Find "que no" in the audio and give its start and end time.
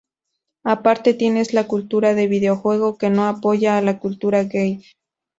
2.97-3.27